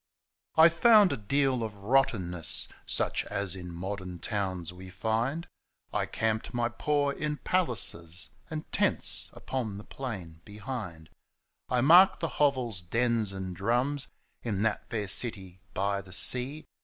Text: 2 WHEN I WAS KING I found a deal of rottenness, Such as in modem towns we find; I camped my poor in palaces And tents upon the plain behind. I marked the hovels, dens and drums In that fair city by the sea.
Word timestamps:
2 0.55 0.61
WHEN 0.61 0.63
I 0.63 0.65
WAS 0.65 0.71
KING 0.71 0.79
I 0.79 0.81
found 0.81 1.13
a 1.13 1.17
deal 1.17 1.63
of 1.63 1.75
rottenness, 1.75 2.69
Such 2.87 3.23
as 3.25 3.55
in 3.55 3.71
modem 3.71 4.17
towns 4.17 4.73
we 4.73 4.89
find; 4.89 5.45
I 5.93 6.07
camped 6.07 6.55
my 6.55 6.69
poor 6.69 7.13
in 7.13 7.37
palaces 7.37 8.31
And 8.49 8.65
tents 8.71 9.29
upon 9.33 9.77
the 9.77 9.83
plain 9.83 10.41
behind. 10.43 11.11
I 11.69 11.81
marked 11.81 12.19
the 12.19 12.29
hovels, 12.41 12.81
dens 12.81 13.31
and 13.31 13.55
drums 13.55 14.07
In 14.41 14.63
that 14.63 14.89
fair 14.89 15.07
city 15.07 15.59
by 15.75 16.01
the 16.01 16.13
sea. 16.13 16.65